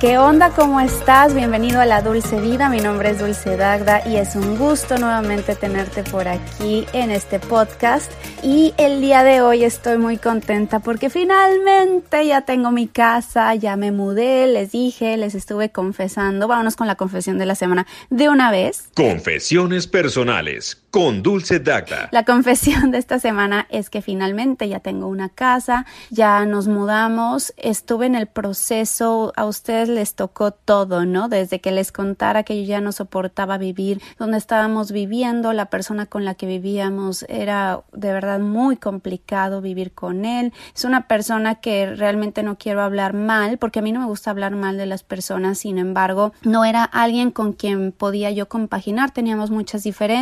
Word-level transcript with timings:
¿Qué 0.00 0.16
onda? 0.16 0.50
¿Cómo 0.50 0.78
estás? 0.78 1.34
Bienvenido 1.34 1.80
a 1.80 1.84
La 1.84 2.02
Dulce 2.02 2.40
Vida. 2.40 2.68
Mi 2.68 2.78
nombre 2.78 3.10
es 3.10 3.18
Dulce 3.18 3.56
Dagda 3.56 4.06
y 4.06 4.14
es 4.14 4.36
un 4.36 4.56
gusto 4.56 4.96
nuevamente 4.96 5.56
tenerte 5.56 6.04
por 6.04 6.28
aquí 6.28 6.86
en 6.92 7.10
este 7.10 7.40
podcast. 7.40 8.12
Y 8.40 8.74
el 8.76 9.00
día 9.00 9.24
de 9.24 9.40
hoy 9.40 9.64
estoy 9.64 9.98
muy 9.98 10.16
contenta 10.16 10.78
porque 10.78 11.10
finalmente 11.10 12.24
ya 12.24 12.42
tengo 12.42 12.70
mi 12.70 12.86
casa, 12.86 13.52
ya 13.56 13.74
me 13.74 13.90
mudé, 13.90 14.46
les 14.46 14.70
dije, 14.70 15.16
les 15.16 15.34
estuve 15.34 15.70
confesando. 15.70 16.46
Vámonos 16.46 16.76
con 16.76 16.86
la 16.86 16.94
confesión 16.94 17.36
de 17.36 17.46
la 17.46 17.56
semana 17.56 17.84
de 18.08 18.28
una 18.28 18.52
vez. 18.52 18.90
Confesiones 18.94 19.88
personales 19.88 20.80
con 20.90 21.22
Dulce 21.22 21.58
Dagda. 21.58 22.08
La 22.12 22.24
confesión 22.24 22.92
de 22.92 22.98
esta 22.98 23.18
semana 23.18 23.66
es 23.68 23.90
que 23.90 24.00
finalmente 24.00 24.68
ya 24.68 24.80
tengo 24.80 25.08
una 25.08 25.28
casa, 25.28 25.86
ya 26.10 26.44
nos 26.44 26.68
mudamos, 26.68 27.52
estuve 27.56 28.06
en 28.06 28.14
el 28.14 28.26
proceso, 28.26 29.32
a 29.36 29.44
ustedes 29.44 29.87
les 29.88 30.14
tocó 30.14 30.52
todo, 30.52 31.04
¿no? 31.04 31.28
Desde 31.28 31.60
que 31.60 31.72
les 31.72 31.92
contara 31.92 32.42
que 32.42 32.60
yo 32.60 32.68
ya 32.68 32.80
no 32.80 32.92
soportaba 32.92 33.58
vivir 33.58 34.00
donde 34.18 34.38
estábamos 34.38 34.92
viviendo, 34.92 35.52
la 35.52 35.66
persona 35.66 36.06
con 36.06 36.24
la 36.24 36.34
que 36.34 36.46
vivíamos 36.46 37.24
era 37.28 37.82
de 37.92 38.12
verdad 38.12 38.40
muy 38.40 38.76
complicado 38.76 39.60
vivir 39.60 39.92
con 39.92 40.24
él. 40.24 40.52
Es 40.74 40.84
una 40.84 41.08
persona 41.08 41.56
que 41.56 41.94
realmente 41.94 42.42
no 42.42 42.58
quiero 42.58 42.82
hablar 42.82 43.14
mal, 43.14 43.58
porque 43.58 43.80
a 43.80 43.82
mí 43.82 43.92
no 43.92 44.00
me 44.00 44.06
gusta 44.06 44.30
hablar 44.30 44.54
mal 44.54 44.76
de 44.76 44.86
las 44.86 45.02
personas, 45.02 45.58
sin 45.58 45.78
embargo, 45.78 46.32
no 46.42 46.64
era 46.64 46.84
alguien 46.84 47.30
con 47.30 47.52
quien 47.52 47.92
podía 47.92 48.30
yo 48.30 48.48
compaginar, 48.48 49.10
teníamos 49.10 49.50
muchas 49.50 49.82
diferencias 49.82 50.18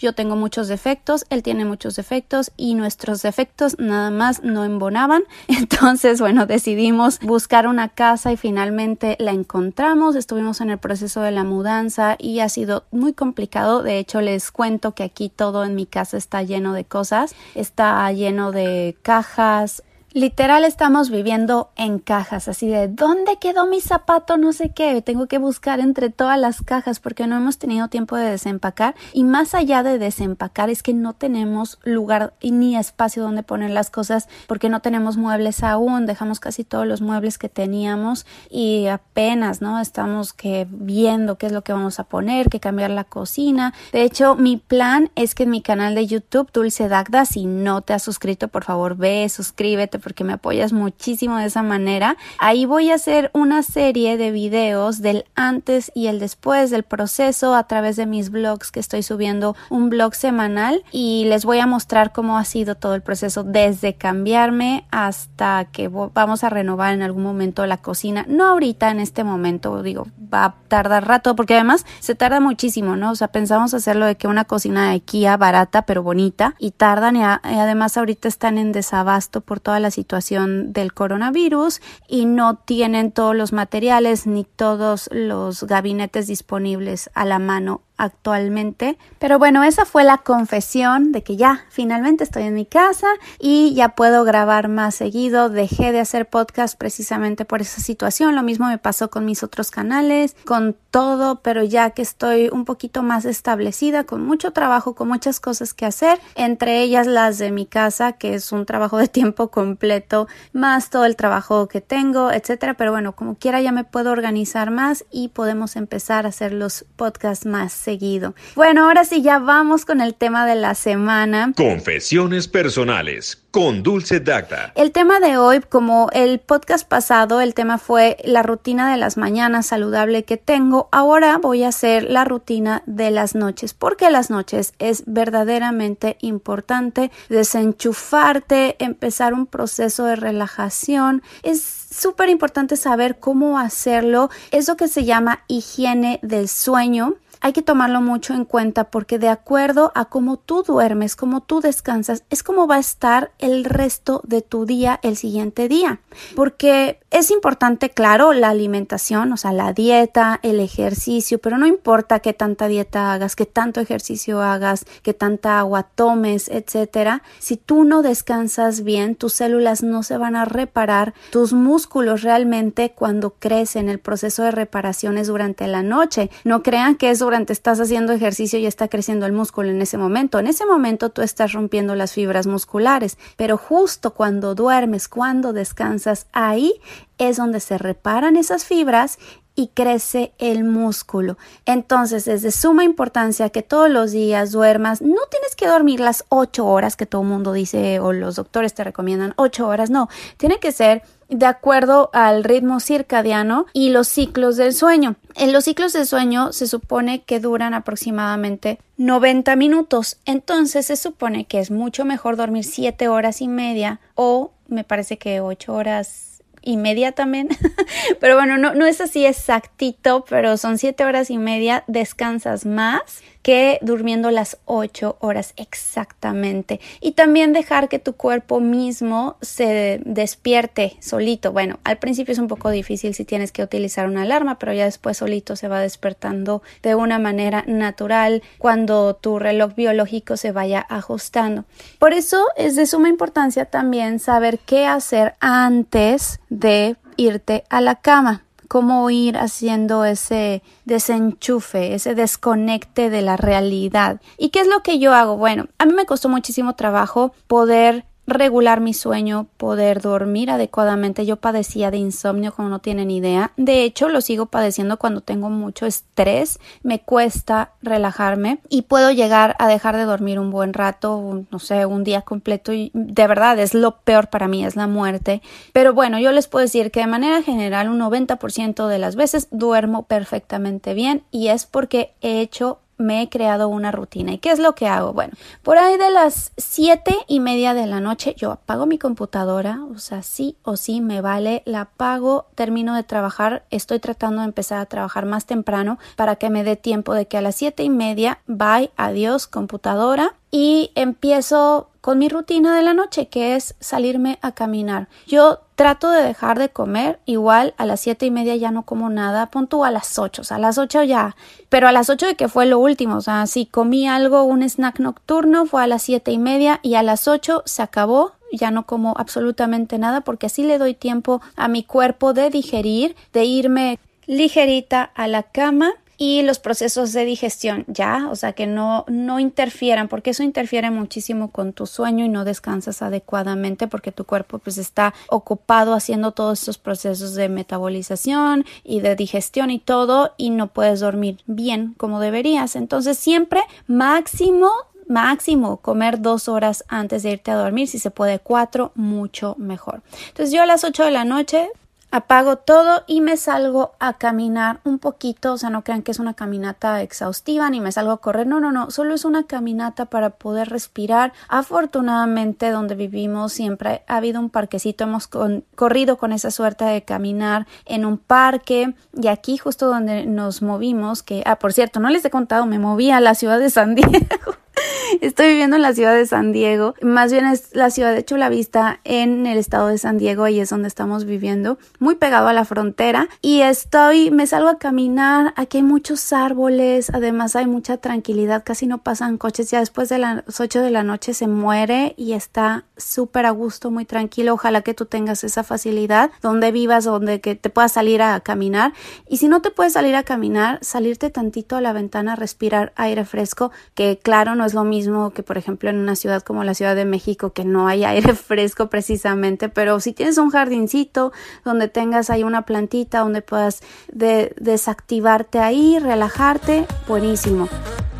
yo 0.00 0.14
tengo 0.14 0.36
muchos 0.36 0.68
defectos, 0.68 1.24
él 1.30 1.42
tiene 1.42 1.64
muchos 1.64 1.96
defectos 1.96 2.52
y 2.56 2.74
nuestros 2.74 3.22
defectos 3.22 3.78
nada 3.78 4.10
más 4.10 4.42
no 4.42 4.64
embonaban. 4.64 5.22
Entonces, 5.48 6.20
bueno, 6.20 6.46
decidimos 6.46 7.18
buscar 7.20 7.66
una 7.66 7.88
casa 7.88 8.32
y 8.32 8.36
finalmente 8.36 8.99
la 9.18 9.32
encontramos. 9.32 10.16
Estuvimos 10.16 10.60
en 10.60 10.70
el 10.70 10.78
proceso 10.78 11.20
de 11.20 11.30
la 11.30 11.44
mudanza 11.44 12.16
y 12.18 12.40
ha 12.40 12.48
sido 12.48 12.84
muy 12.90 13.12
complicado. 13.12 13.82
De 13.82 13.98
hecho, 13.98 14.20
les 14.20 14.50
cuento 14.50 14.94
que 14.94 15.02
aquí 15.02 15.28
todo 15.28 15.64
en 15.64 15.74
mi 15.74 15.86
casa 15.86 16.16
está 16.16 16.42
lleno 16.42 16.72
de 16.72 16.84
cosas. 16.84 17.34
Está 17.54 18.10
lleno 18.12 18.52
de 18.52 18.96
cajas, 19.02 19.82
Literal 20.12 20.64
estamos 20.64 21.08
viviendo 21.08 21.70
en 21.76 22.00
cajas, 22.00 22.48
así 22.48 22.66
de 22.66 22.88
¿dónde 22.88 23.38
quedó 23.40 23.68
mi 23.68 23.80
zapato? 23.80 24.38
No 24.38 24.52
sé 24.52 24.70
qué, 24.70 25.00
tengo 25.02 25.28
que 25.28 25.38
buscar 25.38 25.78
entre 25.78 26.10
todas 26.10 26.36
las 26.36 26.62
cajas 26.62 26.98
porque 26.98 27.28
no 27.28 27.36
hemos 27.36 27.58
tenido 27.58 27.86
tiempo 27.86 28.16
de 28.16 28.28
desempacar 28.28 28.96
y 29.12 29.22
más 29.22 29.54
allá 29.54 29.84
de 29.84 30.00
desempacar 30.00 30.68
es 30.68 30.82
que 30.82 30.94
no 30.94 31.12
tenemos 31.12 31.78
lugar 31.84 32.34
ni 32.42 32.76
espacio 32.76 33.22
donde 33.22 33.44
poner 33.44 33.70
las 33.70 33.88
cosas 33.88 34.28
porque 34.48 34.68
no 34.68 34.80
tenemos 34.80 35.16
muebles 35.16 35.62
aún, 35.62 36.06
dejamos 36.06 36.40
casi 36.40 36.64
todos 36.64 36.88
los 36.88 37.02
muebles 37.02 37.38
que 37.38 37.48
teníamos 37.48 38.26
y 38.50 38.88
apenas, 38.88 39.62
¿no? 39.62 39.78
Estamos 39.78 40.32
que 40.32 40.66
viendo 40.68 41.38
qué 41.38 41.46
es 41.46 41.52
lo 41.52 41.62
que 41.62 41.72
vamos 41.72 42.00
a 42.00 42.04
poner, 42.04 42.48
que 42.48 42.58
cambiar 42.58 42.90
la 42.90 43.04
cocina. 43.04 43.74
De 43.92 44.02
hecho, 44.02 44.34
mi 44.34 44.56
plan 44.56 45.12
es 45.14 45.36
que 45.36 45.44
en 45.44 45.50
mi 45.50 45.62
canal 45.62 45.94
de 45.94 46.08
YouTube 46.08 46.50
Dulce 46.52 46.88
Dagda, 46.88 47.26
si 47.26 47.46
no 47.46 47.82
te 47.82 47.92
has 47.92 48.02
suscrito, 48.02 48.48
por 48.48 48.64
favor 48.64 48.96
ve, 48.96 49.28
suscríbete 49.28 49.99
porque 50.00 50.24
me 50.24 50.32
apoyas 50.32 50.72
muchísimo 50.72 51.36
de 51.36 51.46
esa 51.46 51.62
manera. 51.62 52.16
Ahí 52.38 52.64
voy 52.64 52.90
a 52.90 52.94
hacer 52.94 53.30
una 53.34 53.62
serie 53.62 54.16
de 54.16 54.30
videos 54.30 55.02
del 55.02 55.24
antes 55.34 55.92
y 55.94 56.06
el 56.06 56.18
después 56.18 56.70
del 56.70 56.82
proceso 56.82 57.54
a 57.54 57.66
través 57.66 57.96
de 57.96 58.06
mis 58.06 58.30
blogs 58.30 58.70
que 58.70 58.80
estoy 58.80 59.02
subiendo 59.02 59.56
un 59.68 59.90
blog 59.90 60.14
semanal 60.14 60.82
y 60.90 61.24
les 61.26 61.44
voy 61.44 61.58
a 61.58 61.66
mostrar 61.66 62.12
cómo 62.12 62.38
ha 62.38 62.44
sido 62.44 62.74
todo 62.74 62.94
el 62.94 63.02
proceso 63.02 63.44
desde 63.44 63.94
cambiarme 63.94 64.86
hasta 64.90 65.66
que 65.66 65.88
vamos 65.88 66.44
a 66.44 66.50
renovar 66.50 66.94
en 66.94 67.02
algún 67.02 67.22
momento 67.22 67.66
la 67.66 67.78
cocina. 67.78 68.24
No 68.28 68.46
ahorita 68.46 68.90
en 68.90 69.00
este 69.00 69.24
momento, 69.24 69.82
digo, 69.82 70.06
va 70.32 70.44
a 70.44 70.54
tardar 70.68 71.06
rato 71.06 71.36
porque 71.36 71.54
además 71.54 71.84
se 72.00 72.14
tarda 72.14 72.40
muchísimo, 72.40 72.96
¿no? 72.96 73.10
O 73.10 73.14
sea, 73.14 73.28
pensamos 73.28 73.74
hacerlo 73.74 74.06
de 74.06 74.16
que 74.16 74.28
una 74.28 74.44
cocina 74.44 74.90
de 74.90 75.00
Kia 75.00 75.36
barata 75.36 75.82
pero 75.82 76.02
bonita 76.02 76.54
y 76.58 76.72
tardan 76.72 77.16
y, 77.16 77.22
además 77.22 77.96
ahorita 77.96 78.28
están 78.28 78.58
en 78.58 78.72
desabasto 78.72 79.40
por 79.40 79.60
toda 79.60 79.80
situación 79.90 80.72
del 80.72 80.92
coronavirus 80.92 81.80
y 82.08 82.26
no 82.26 82.56
tienen 82.56 83.12
todos 83.12 83.34
los 83.34 83.52
materiales 83.52 84.26
ni 84.26 84.44
todos 84.44 85.08
los 85.12 85.64
gabinetes 85.64 86.26
disponibles 86.26 87.10
a 87.14 87.24
la 87.24 87.38
mano 87.38 87.82
actualmente. 88.00 88.96
Pero 89.18 89.38
bueno, 89.38 89.62
esa 89.62 89.84
fue 89.84 90.04
la 90.04 90.18
confesión 90.18 91.12
de 91.12 91.22
que 91.22 91.36
ya 91.36 91.66
finalmente 91.68 92.24
estoy 92.24 92.44
en 92.44 92.54
mi 92.54 92.64
casa 92.64 93.06
y 93.38 93.74
ya 93.74 93.90
puedo 93.90 94.24
grabar 94.24 94.68
más 94.68 94.94
seguido. 94.94 95.50
Dejé 95.50 95.92
de 95.92 96.00
hacer 96.00 96.28
podcast 96.28 96.78
precisamente 96.78 97.44
por 97.44 97.60
esa 97.60 97.82
situación. 97.82 98.34
Lo 98.34 98.42
mismo 98.42 98.68
me 98.68 98.78
pasó 98.78 99.10
con 99.10 99.26
mis 99.26 99.42
otros 99.42 99.70
canales, 99.70 100.34
con 100.46 100.74
todo, 100.90 101.42
pero 101.42 101.62
ya 101.62 101.90
que 101.90 102.00
estoy 102.00 102.48
un 102.50 102.64
poquito 102.64 103.02
más 103.02 103.26
establecida, 103.26 104.04
con 104.04 104.24
mucho 104.24 104.52
trabajo, 104.52 104.94
con 104.94 105.08
muchas 105.08 105.38
cosas 105.38 105.74
que 105.74 105.84
hacer, 105.84 106.18
entre 106.34 106.80
ellas 106.80 107.06
las 107.06 107.36
de 107.36 107.52
mi 107.52 107.66
casa, 107.66 108.12
que 108.12 108.34
es 108.34 108.50
un 108.50 108.64
trabajo 108.64 108.96
de 108.96 109.08
tiempo 109.08 109.50
completo, 109.50 110.26
más 110.54 110.88
todo 110.88 111.04
el 111.04 111.16
trabajo 111.16 111.68
que 111.68 111.82
tengo, 111.82 112.32
etcétera. 112.32 112.74
Pero 112.74 112.92
bueno, 112.92 113.14
como 113.14 113.34
quiera 113.34 113.60
ya 113.60 113.72
me 113.72 113.84
puedo 113.84 114.10
organizar 114.10 114.70
más 114.70 115.04
y 115.10 115.28
podemos 115.28 115.76
empezar 115.76 116.24
a 116.24 116.30
hacer 116.30 116.52
los 116.52 116.86
podcasts 116.96 117.44
más 117.44 117.89
seguido. 117.90 118.36
Bueno, 118.54 118.84
ahora 118.84 119.04
sí 119.04 119.20
ya 119.20 119.40
vamos 119.40 119.84
con 119.84 120.00
el 120.00 120.14
tema 120.14 120.46
de 120.46 120.54
la 120.54 120.76
semana. 120.76 121.52
Confesiones 121.56 122.46
personales 122.46 123.42
con 123.50 123.82
Dulce 123.82 124.20
Dacta. 124.20 124.72
El 124.76 124.92
tema 124.92 125.18
de 125.18 125.36
hoy, 125.36 125.58
como 125.58 126.08
el 126.12 126.38
podcast 126.38 126.86
pasado, 126.86 127.40
el 127.40 127.52
tema 127.54 127.78
fue 127.78 128.16
la 128.22 128.44
rutina 128.44 128.92
de 128.92 128.96
las 128.96 129.16
mañanas 129.16 129.66
saludable 129.66 130.24
que 130.24 130.36
tengo. 130.36 130.88
Ahora 130.92 131.38
voy 131.38 131.64
a 131.64 131.68
hacer 131.68 132.04
la 132.04 132.24
rutina 132.24 132.84
de 132.86 133.10
las 133.10 133.34
noches, 133.34 133.74
porque 133.74 134.08
las 134.08 134.30
noches 134.30 134.72
es 134.78 135.02
verdaderamente 135.06 136.16
importante 136.20 137.10
desenchufarte, 137.28 138.76
empezar 138.78 139.34
un 139.34 139.46
proceso 139.46 140.04
de 140.04 140.14
relajación. 140.14 141.22
Es 141.42 141.60
súper 141.90 142.28
importante 142.28 142.76
saber 142.76 143.18
cómo 143.18 143.58
hacerlo. 143.58 144.30
Eso 144.52 144.76
que 144.76 144.86
se 144.86 145.04
llama 145.04 145.42
higiene 145.48 146.20
del 146.22 146.48
sueño 146.48 147.16
hay 147.40 147.52
que 147.52 147.62
tomarlo 147.62 148.00
mucho 148.00 148.34
en 148.34 148.44
cuenta 148.44 148.90
porque 148.90 149.18
de 149.18 149.28
acuerdo 149.28 149.92
a 149.94 150.06
cómo 150.06 150.36
tú 150.36 150.62
duermes, 150.62 151.16
cómo 151.16 151.40
tú 151.40 151.60
descansas, 151.60 152.24
es 152.30 152.42
como 152.42 152.66
va 152.66 152.76
a 152.76 152.80
estar 152.80 153.32
el 153.38 153.64
resto 153.64 154.20
de 154.24 154.42
tu 154.42 154.66
día 154.66 155.00
el 155.02 155.16
siguiente 155.16 155.68
día. 155.68 156.00
Porque 156.36 156.99
es 157.10 157.32
importante, 157.32 157.90
claro, 157.90 158.32
la 158.32 158.50
alimentación, 158.50 159.32
o 159.32 159.36
sea, 159.36 159.52
la 159.52 159.72
dieta, 159.72 160.38
el 160.44 160.60
ejercicio, 160.60 161.38
pero 161.38 161.58
no 161.58 161.66
importa 161.66 162.20
qué 162.20 162.32
tanta 162.32 162.68
dieta 162.68 163.12
hagas, 163.12 163.34
qué 163.34 163.46
tanto 163.46 163.80
ejercicio 163.80 164.40
hagas, 164.40 164.86
qué 165.02 165.12
tanta 165.12 165.58
agua 165.58 165.82
tomes, 165.82 166.48
etcétera. 166.48 167.24
Si 167.40 167.56
tú 167.56 167.82
no 167.82 168.02
descansas 168.02 168.84
bien, 168.84 169.16
tus 169.16 169.32
células 169.32 169.82
no 169.82 170.04
se 170.04 170.18
van 170.18 170.36
a 170.36 170.44
reparar, 170.44 171.12
tus 171.32 171.52
músculos 171.52 172.22
realmente 172.22 172.92
cuando 172.92 173.30
crecen, 173.30 173.88
el 173.88 173.98
proceso 173.98 174.44
de 174.44 174.52
reparación 174.52 175.18
es 175.18 175.26
durante 175.26 175.66
la 175.66 175.82
noche. 175.82 176.30
No 176.44 176.62
crean 176.62 176.94
que 176.94 177.10
es 177.10 177.18
durante 177.18 177.52
estás 177.52 177.80
haciendo 177.80 178.12
ejercicio 178.12 178.60
y 178.60 178.66
está 178.66 178.86
creciendo 178.86 179.26
el 179.26 179.32
músculo 179.32 179.70
en 179.70 179.82
ese 179.82 179.98
momento. 179.98 180.38
En 180.38 180.46
ese 180.46 180.64
momento 180.64 181.10
tú 181.10 181.22
estás 181.22 181.54
rompiendo 181.54 181.96
las 181.96 182.12
fibras 182.12 182.46
musculares, 182.46 183.18
pero 183.36 183.56
justo 183.56 184.14
cuando 184.14 184.54
duermes, 184.54 185.08
cuando 185.08 185.52
descansas, 185.52 186.28
ahí 186.30 186.80
es 187.18 187.36
donde 187.36 187.60
se 187.60 187.78
reparan 187.78 188.36
esas 188.36 188.64
fibras 188.64 189.18
y 189.54 189.68
crece 189.68 190.32
el 190.38 190.64
músculo. 190.64 191.36
Entonces 191.66 192.26
es 192.28 192.42
de 192.42 192.50
suma 192.50 192.84
importancia 192.84 193.50
que 193.50 193.62
todos 193.62 193.90
los 193.90 194.10
días 194.10 194.52
duermas. 194.52 195.02
No 195.02 195.20
tienes 195.30 195.54
que 195.54 195.66
dormir 195.66 196.00
las 196.00 196.24
ocho 196.28 196.66
horas 196.66 196.96
que 196.96 197.06
todo 197.06 197.22
el 197.22 197.28
mundo 197.28 197.52
dice 197.52 198.00
o 198.00 198.12
los 198.12 198.36
doctores 198.36 198.74
te 198.74 198.84
recomiendan 198.84 199.34
ocho 199.36 199.68
horas. 199.68 199.90
No, 199.90 200.08
tiene 200.38 200.58
que 200.60 200.72
ser 200.72 201.02
de 201.28 201.46
acuerdo 201.46 202.10
al 202.12 202.42
ritmo 202.42 202.80
circadiano 202.80 203.66
y 203.72 203.90
los 203.90 204.08
ciclos 204.08 204.56
del 204.56 204.72
sueño. 204.72 205.16
En 205.34 205.52
los 205.52 205.64
ciclos 205.64 205.92
del 205.92 206.06
sueño 206.06 206.52
se 206.52 206.66
supone 206.66 207.22
que 207.22 207.38
duran 207.38 207.74
aproximadamente 207.74 208.80
90 208.96 209.54
minutos, 209.56 210.18
entonces 210.24 210.86
se 210.86 210.96
supone 210.96 211.44
que 211.44 211.60
es 211.60 211.70
mucho 211.70 212.04
mejor 212.04 212.36
dormir 212.36 212.64
7 212.64 213.08
horas 213.08 213.40
y 213.40 213.48
media 213.48 214.00
o 214.14 214.52
me 214.68 214.84
parece 214.84 215.18
que 215.18 215.40
8 215.40 215.72
horas 215.72 216.29
y 216.62 216.76
media 216.76 217.12
también. 217.12 217.48
pero 218.20 218.34
bueno, 218.36 218.58
no, 218.58 218.74
no 218.74 218.86
es 218.86 219.00
así 219.00 219.26
exactito, 219.26 220.24
pero 220.28 220.56
son 220.56 220.78
siete 220.78 221.04
horas 221.04 221.30
y 221.30 221.38
media, 221.38 221.84
descansas 221.86 222.66
más. 222.66 223.22
Que 223.42 223.78
durmiendo 223.82 224.30
las 224.30 224.58
8 224.66 225.16
horas 225.20 225.52
exactamente. 225.56 226.80
Y 227.00 227.12
también 227.12 227.52
dejar 227.52 227.88
que 227.88 227.98
tu 227.98 228.14
cuerpo 228.14 228.60
mismo 228.60 229.36
se 229.40 230.00
despierte 230.04 230.96
solito. 231.00 231.52
Bueno, 231.52 231.78
al 231.84 231.98
principio 231.98 232.32
es 232.32 232.38
un 232.38 232.48
poco 232.48 232.70
difícil 232.70 233.14
si 233.14 233.24
tienes 233.24 233.52
que 233.52 233.62
utilizar 233.62 234.06
una 234.06 234.22
alarma, 234.22 234.58
pero 234.58 234.72
ya 234.72 234.84
después 234.84 235.16
solito 235.18 235.56
se 235.56 235.68
va 235.68 235.80
despertando 235.80 236.62
de 236.82 236.94
una 236.94 237.18
manera 237.18 237.64
natural 237.66 238.42
cuando 238.58 239.14
tu 239.14 239.38
reloj 239.38 239.74
biológico 239.74 240.36
se 240.36 240.52
vaya 240.52 240.84
ajustando. 240.88 241.64
Por 241.98 242.12
eso 242.12 242.46
es 242.56 242.76
de 242.76 242.86
suma 242.86 243.08
importancia 243.08 243.64
también 243.64 244.18
saber 244.18 244.58
qué 244.58 244.86
hacer 244.86 245.34
antes 245.40 246.40
de 246.48 246.96
irte 247.16 247.64
a 247.68 247.80
la 247.80 247.96
cama 247.96 248.44
cómo 248.70 249.10
ir 249.10 249.36
haciendo 249.36 250.04
ese 250.04 250.62
desenchufe, 250.84 251.92
ese 251.92 252.14
desconecte 252.14 253.10
de 253.10 253.20
la 253.20 253.36
realidad. 253.36 254.20
¿Y 254.38 254.50
qué 254.50 254.60
es 254.60 254.68
lo 254.68 254.84
que 254.84 255.00
yo 255.00 255.12
hago? 255.12 255.36
Bueno, 255.36 255.66
a 255.78 255.86
mí 255.86 255.92
me 255.92 256.06
costó 256.06 256.28
muchísimo 256.28 256.76
trabajo 256.76 257.34
poder 257.48 258.04
regular 258.30 258.80
mi 258.80 258.94
sueño, 258.94 259.46
poder 259.56 260.00
dormir 260.00 260.50
adecuadamente. 260.50 261.26
Yo 261.26 261.36
padecía 261.36 261.90
de 261.90 261.98
insomnio 261.98 262.52
como 262.52 262.68
no 262.68 262.78
tienen 262.78 263.10
idea. 263.10 263.52
De 263.56 263.84
hecho, 263.84 264.08
lo 264.08 264.20
sigo 264.20 264.46
padeciendo 264.46 264.98
cuando 264.98 265.20
tengo 265.20 265.50
mucho 265.50 265.86
estrés. 265.86 266.58
Me 266.82 267.00
cuesta 267.00 267.72
relajarme 267.82 268.60
y 268.68 268.82
puedo 268.82 269.10
llegar 269.10 269.56
a 269.58 269.68
dejar 269.68 269.96
de 269.96 270.04
dormir 270.04 270.38
un 270.38 270.50
buen 270.50 270.72
rato, 270.72 271.44
no 271.50 271.58
sé, 271.58 271.86
un 271.86 272.04
día 272.04 272.22
completo 272.22 272.72
y 272.72 272.90
de 272.94 273.26
verdad 273.26 273.58
es 273.58 273.74
lo 273.74 274.00
peor 274.00 274.28
para 274.28 274.48
mí, 274.48 274.64
es 274.64 274.76
la 274.76 274.86
muerte. 274.86 275.42
Pero 275.72 275.92
bueno, 275.92 276.18
yo 276.18 276.32
les 276.32 276.48
puedo 276.48 276.64
decir 276.64 276.90
que 276.90 277.00
de 277.00 277.06
manera 277.06 277.42
general 277.42 277.88
un 277.88 278.00
90% 278.00 278.86
de 278.86 278.98
las 278.98 279.16
veces 279.16 279.48
duermo 279.50 280.04
perfectamente 280.04 280.94
bien 280.94 281.22
y 281.30 281.48
es 281.48 281.66
porque 281.66 282.14
he 282.20 282.40
hecho 282.40 282.78
me 283.00 283.22
he 283.22 283.28
creado 283.28 283.68
una 283.68 283.90
rutina. 283.90 284.32
¿Y 284.32 284.38
qué 284.38 284.50
es 284.50 284.58
lo 284.58 284.74
que 284.74 284.86
hago? 284.86 285.12
Bueno, 285.12 285.32
por 285.62 285.78
ahí 285.78 285.96
de 285.96 286.10
las 286.10 286.52
siete 286.56 287.16
y 287.26 287.40
media 287.40 287.74
de 287.74 287.86
la 287.86 288.00
noche 288.00 288.34
yo 288.36 288.52
apago 288.52 288.86
mi 288.86 288.98
computadora, 288.98 289.80
o 289.92 289.98
sea, 289.98 290.22
sí 290.22 290.56
o 290.62 290.76
sí 290.76 291.00
me 291.00 291.20
vale, 291.20 291.62
la 291.64 291.82
apago, 291.82 292.46
termino 292.54 292.94
de 292.94 293.02
trabajar, 293.02 293.64
estoy 293.70 293.98
tratando 293.98 294.42
de 294.42 294.48
empezar 294.48 294.78
a 294.78 294.86
trabajar 294.86 295.26
más 295.26 295.46
temprano 295.46 295.98
para 296.16 296.36
que 296.36 296.50
me 296.50 296.62
dé 296.62 296.76
tiempo 296.76 297.14
de 297.14 297.26
que 297.26 297.38
a 297.38 297.42
las 297.42 297.56
siete 297.56 297.82
y 297.82 297.90
media, 297.90 298.40
bye, 298.46 298.90
adiós, 298.96 299.46
computadora, 299.46 300.34
y 300.50 300.90
empiezo 300.94 301.88
con 302.00 302.18
mi 302.18 302.28
rutina 302.28 302.76
de 302.76 302.82
la 302.82 302.94
noche, 302.94 303.28
que 303.28 303.56
es 303.56 303.74
salirme 303.78 304.38
a 304.42 304.52
caminar. 304.52 305.08
Yo 305.26 305.60
trato 305.74 306.10
de 306.10 306.22
dejar 306.22 306.58
de 306.58 306.70
comer, 306.70 307.20
igual 307.26 307.74
a 307.76 307.86
las 307.86 308.00
siete 308.00 308.26
y 308.26 308.30
media 308.30 308.56
ya 308.56 308.70
no 308.70 308.84
como 308.84 309.10
nada, 309.10 309.46
pon 309.46 309.68
a 309.84 309.90
las 309.90 310.18
ocho, 310.18 310.42
o 310.42 310.44
sea, 310.44 310.56
a 310.56 310.60
las 310.60 310.78
ocho 310.78 311.02
ya, 311.02 311.36
pero 311.68 311.88
a 311.88 311.92
las 311.92 312.10
ocho 312.10 312.26
de 312.26 312.36
que 312.36 312.48
fue 312.48 312.66
lo 312.66 312.78
último, 312.78 313.16
o 313.16 313.20
sea, 313.20 313.46
si 313.46 313.66
comí 313.66 314.08
algo, 314.08 314.44
un 314.44 314.62
snack 314.62 314.98
nocturno, 314.98 315.66
fue 315.66 315.82
a 315.82 315.86
las 315.86 316.02
siete 316.02 316.32
y 316.32 316.38
media 316.38 316.80
y 316.82 316.94
a 316.94 317.02
las 317.02 317.28
ocho 317.28 317.62
se 317.66 317.82
acabó, 317.82 318.32
ya 318.52 318.70
no 318.70 318.84
como 318.86 319.14
absolutamente 319.16 319.98
nada 319.98 320.22
porque 320.22 320.46
así 320.46 320.62
le 320.64 320.78
doy 320.78 320.94
tiempo 320.94 321.40
a 321.56 321.68
mi 321.68 321.84
cuerpo 321.84 322.32
de 322.32 322.50
digerir, 322.50 323.14
de 323.32 323.44
irme 323.44 323.98
ligerita 324.26 325.02
a 325.02 325.28
la 325.28 325.42
cama 325.42 325.94
y 326.22 326.42
los 326.42 326.58
procesos 326.58 327.14
de 327.14 327.24
digestión 327.24 327.86
ya, 327.88 328.28
o 328.30 328.36
sea, 328.36 328.52
que 328.52 328.66
no, 328.66 329.06
no 329.08 329.40
interfieran, 329.40 330.06
porque 330.06 330.30
eso 330.30 330.42
interfiere 330.42 330.90
muchísimo 330.90 331.50
con 331.50 331.72
tu 331.72 331.86
sueño 331.86 332.26
y 332.26 332.28
no 332.28 332.44
descansas 332.44 333.00
adecuadamente 333.00 333.88
porque 333.88 334.12
tu 334.12 334.26
cuerpo 334.26 334.58
pues 334.58 334.76
está 334.76 335.14
ocupado 335.30 335.94
haciendo 335.94 336.32
todos 336.32 336.58
estos 336.58 336.76
procesos 336.76 337.34
de 337.36 337.48
metabolización 337.48 338.66
y 338.84 339.00
de 339.00 339.16
digestión 339.16 339.70
y 339.70 339.78
todo 339.78 340.34
y 340.36 340.50
no 340.50 340.66
puedes 340.66 341.00
dormir 341.00 341.38
bien 341.46 341.94
como 341.96 342.20
deberías. 342.20 342.76
Entonces 342.76 343.16
siempre 343.16 343.62
máximo 343.86 344.70
máximo 345.08 345.78
comer 345.78 346.20
dos 346.20 346.48
horas 346.48 346.84
antes 346.88 347.22
de 347.22 347.30
irte 347.30 347.50
a 347.50 347.56
dormir, 347.56 347.88
si 347.88 347.98
se 347.98 348.10
puede 348.10 348.40
cuatro, 348.40 348.92
mucho 348.94 349.56
mejor. 349.58 350.02
Entonces 350.28 350.52
yo 350.52 350.62
a 350.62 350.66
las 350.66 350.84
8 350.84 351.02
de 351.02 351.10
la 351.10 351.24
noche 351.24 351.70
apago 352.10 352.56
todo 352.56 353.02
y 353.06 353.20
me 353.20 353.36
salgo 353.36 353.92
a 353.98 354.14
caminar 354.14 354.80
un 354.84 354.98
poquito, 354.98 355.52
o 355.52 355.58
sea, 355.58 355.70
no 355.70 355.84
crean 355.84 356.02
que 356.02 356.10
es 356.10 356.18
una 356.18 356.34
caminata 356.34 357.02
exhaustiva 357.02 357.70
ni 357.70 357.80
me 357.80 357.92
salgo 357.92 358.12
a 358.12 358.20
correr, 358.20 358.46
no, 358.46 358.60
no, 358.60 358.72
no, 358.72 358.90
solo 358.90 359.14
es 359.14 359.24
una 359.24 359.44
caminata 359.44 360.06
para 360.06 360.30
poder 360.30 360.68
respirar. 360.68 361.32
Afortunadamente 361.48 362.70
donde 362.70 362.94
vivimos 362.94 363.52
siempre 363.52 364.02
ha 364.06 364.16
habido 364.16 364.40
un 364.40 364.50
parquecito, 364.50 365.04
hemos 365.04 365.28
corrido 365.28 366.18
con 366.18 366.32
esa 366.32 366.50
suerte 366.50 366.84
de 366.84 367.02
caminar 367.02 367.66
en 367.84 368.04
un 368.04 368.18
parque 368.18 368.94
y 369.20 369.28
aquí 369.28 369.56
justo 369.58 369.86
donde 369.86 370.26
nos 370.26 370.62
movimos, 370.62 371.22
que, 371.22 371.42
ah, 371.46 371.56
por 371.56 371.72
cierto, 371.72 372.00
no 372.00 372.10
les 372.10 372.24
he 372.24 372.30
contado, 372.30 372.66
me 372.66 372.78
moví 372.78 373.10
a 373.10 373.20
la 373.20 373.34
ciudad 373.34 373.58
de 373.58 373.70
San 373.70 373.94
Diego. 373.96 374.56
Estoy 375.20 375.48
viviendo 375.48 375.76
en 375.76 375.82
la 375.82 375.94
ciudad 375.94 376.14
de 376.14 376.26
San 376.26 376.52
Diego, 376.52 376.94
más 377.02 377.32
bien 377.32 377.46
es 377.46 377.74
la 377.74 377.90
ciudad 377.90 378.14
de 378.14 378.24
Chula 378.24 378.48
Vista 378.48 379.00
en 379.04 379.46
el 379.46 379.58
estado 379.58 379.88
de 379.88 379.98
San 379.98 380.18
Diego, 380.18 380.48
y 380.48 380.60
es 380.60 380.70
donde 380.70 380.88
estamos 380.88 381.24
viviendo, 381.24 381.78
muy 381.98 382.14
pegado 382.14 382.48
a 382.48 382.52
la 382.52 382.64
frontera. 382.64 383.28
Y 383.42 383.62
estoy, 383.62 384.30
me 384.30 384.46
salgo 384.46 384.68
a 384.68 384.78
caminar, 384.78 385.52
aquí 385.56 385.78
hay 385.78 385.82
muchos 385.82 386.32
árboles, 386.32 387.10
además 387.10 387.56
hay 387.56 387.66
mucha 387.66 387.98
tranquilidad, 387.98 388.62
casi 388.64 388.86
no 388.86 388.98
pasan 388.98 389.38
coches, 389.38 389.70
ya 389.70 389.80
después 389.80 390.08
de 390.08 390.18
las 390.18 390.60
8 390.60 390.82
de 390.82 390.90
la 390.90 391.02
noche 391.02 391.34
se 391.34 391.46
muere 391.46 392.14
y 392.16 392.32
está 392.32 392.84
súper 392.96 393.46
a 393.46 393.50
gusto, 393.50 393.90
muy 393.90 394.04
tranquilo. 394.04 394.54
Ojalá 394.54 394.82
que 394.82 394.94
tú 394.94 395.06
tengas 395.06 395.44
esa 395.44 395.64
facilidad 395.64 396.30
donde 396.42 396.72
vivas, 396.72 397.04
donde 397.04 397.40
que 397.40 397.54
te 397.54 397.70
puedas 397.70 397.92
salir 397.92 398.22
a 398.22 398.40
caminar. 398.40 398.92
Y 399.28 399.38
si 399.38 399.48
no 399.48 399.62
te 399.62 399.70
puedes 399.70 399.92
salir 399.92 400.14
a 400.16 400.22
caminar, 400.22 400.78
salirte 400.82 401.30
tantito 401.30 401.76
a 401.76 401.80
la 401.80 401.92
ventana, 401.92 402.36
respirar 402.36 402.92
aire 402.96 403.24
fresco, 403.24 403.70
que 403.94 404.18
claro, 404.22 404.54
no 404.54 404.64
es 404.64 404.74
lo 404.74 404.79
mismo 404.84 405.30
que 405.30 405.42
por 405.42 405.58
ejemplo 405.58 405.90
en 405.90 405.96
una 405.96 406.16
ciudad 406.16 406.42
como 406.42 406.64
la 406.64 406.74
Ciudad 406.74 406.96
de 406.96 407.04
México 407.04 407.52
que 407.52 407.64
no 407.64 407.88
hay 407.88 408.04
aire 408.04 408.34
fresco 408.34 408.88
precisamente, 408.88 409.68
pero 409.68 410.00
si 410.00 410.12
tienes 410.12 410.38
un 410.38 410.50
jardincito 410.50 411.32
donde 411.64 411.88
tengas 411.88 412.30
ahí 412.30 412.42
una 412.42 412.62
plantita 412.62 413.20
donde 413.20 413.42
puedas 413.42 413.82
desactivarte 414.12 415.58
ahí, 415.58 415.98
relajarte, 415.98 416.86
buenísimo. 417.06 417.68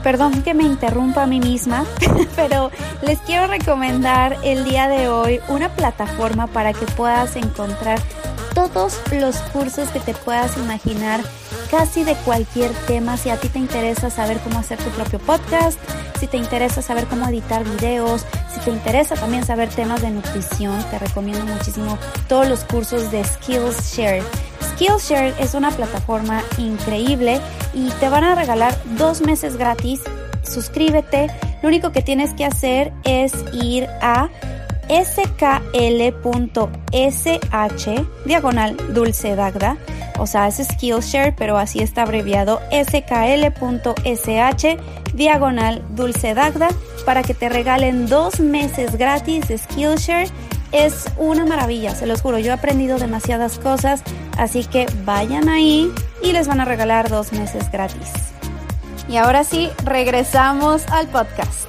Perdón 0.03 0.43
que 0.43 0.55
me 0.55 0.65
interrumpa 0.65 1.25
a 1.25 1.27
mí 1.27 1.41
misma, 1.41 1.85
pero 2.37 2.71
les 3.03 3.19
quiero 3.21 3.47
recomendar 3.47 4.39
el 4.43 4.65
día 4.65 4.89
de 4.89 5.09
hoy 5.09 5.41
una 5.49 5.69
plataforma 5.75 6.47
para 6.47 6.73
que 6.73 6.87
puedas 6.87 7.37
encontrar 7.37 8.01
todos 8.55 8.99
los 9.13 9.37
cursos 9.53 9.89
que 9.91 10.01
te 10.01 10.15
puedas 10.15 10.57
imaginar 10.57 11.21
casi 11.71 12.05
de 12.05 12.15
cualquier 12.15 12.71
tema. 12.87 13.17
Si 13.17 13.31
a 13.31 13.37
ti 13.37 13.49
te 13.49 13.59
interesa 13.59 14.11
saber 14.11 14.39
cómo 14.41 14.59
hacer 14.59 14.79
tu 14.79 14.91
propio 14.91 15.19
podcast, 15.19 15.79
si 16.21 16.27
te 16.27 16.37
interesa 16.37 16.83
saber 16.83 17.07
cómo 17.07 17.27
editar 17.27 17.65
videos, 17.65 18.27
si 18.53 18.61
te 18.61 18.71
interesa 18.71 19.15
también 19.15 19.43
saber 19.47 19.71
temas 19.71 20.03
de 20.03 20.11
nutrición, 20.11 20.79
te 20.91 20.99
recomiendo 20.99 21.47
muchísimo 21.47 21.99
todos 22.29 22.47
los 22.47 22.63
cursos 22.65 23.11
de 23.11 23.25
Skillshare. 23.25 24.23
Skillshare 24.63 25.35
es 25.41 25.55
una 25.55 25.71
plataforma 25.71 26.43
increíble 26.59 27.41
y 27.73 27.89
te 28.01 28.11
van 28.11 28.25
a 28.25 28.35
regalar 28.35 28.77
dos 28.99 29.23
meses 29.23 29.57
gratis. 29.57 30.03
Suscríbete. 30.43 31.29
Lo 31.63 31.69
único 31.69 31.91
que 31.91 32.03
tienes 32.03 32.35
que 32.35 32.45
hacer 32.45 32.93
es 33.05 33.33
ir 33.55 33.89
a 34.03 34.29
skl.sh 34.91 36.27
diagonal 38.25 38.77
dulce 38.93 39.37
dagda 39.37 39.77
o 40.21 40.27
sea, 40.27 40.49
es 40.49 40.57
Skillshare, 40.57 41.35
pero 41.35 41.57
así 41.57 41.79
está 41.81 42.03
abreviado 42.03 42.61
skl.sh 42.71 43.07
diagonal 45.15 45.83
dulce 45.97 46.35
dagda 46.35 46.69
para 47.07 47.23
que 47.23 47.33
te 47.33 47.49
regalen 47.49 48.07
dos 48.07 48.39
meses 48.39 48.97
gratis 48.97 49.49
de 49.49 49.57
Skillshare. 49.57 50.29
Es 50.73 51.07
una 51.17 51.47
maravilla, 51.47 51.95
se 51.95 52.07
los 52.07 52.21
juro, 52.21 52.39
yo 52.39 52.51
he 52.51 52.55
aprendido 52.55 52.99
demasiadas 52.99 53.59
cosas, 53.59 54.03
así 54.37 54.67
que 54.67 54.87
vayan 55.07 55.49
ahí 55.49 55.91
y 56.23 56.33
les 56.33 56.47
van 56.47 56.61
a 56.61 56.67
regalar 56.67 57.09
dos 57.09 57.33
meses 57.33 57.73
gratis. 57.73 58.13
Y 59.09 59.17
ahora 59.17 59.43
sí, 59.43 59.71
regresamos 59.85 60.87
al 60.89 61.09
podcast. 61.09 61.65